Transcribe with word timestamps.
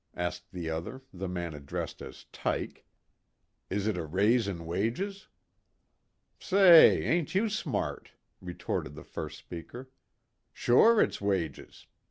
asked 0.15 0.51
the 0.51 0.67
other, 0.67 1.03
the 1.13 1.27
man 1.27 1.53
addressed 1.53 2.01
as 2.01 2.25
"Tyke." 2.31 2.83
"Is 3.69 3.85
it 3.85 3.97
a 3.99 4.03
raise 4.03 4.47
in 4.47 4.65
wages?" 4.65 5.27
"Say, 6.39 7.03
ain't 7.03 7.35
you 7.35 7.47
smart?" 7.49 8.09
retorted 8.41 8.95
the 8.95 9.03
first 9.03 9.37
speaker. 9.37 9.91
"Sure, 10.51 10.99
it's 10.99 11.21
wages. 11.21 11.85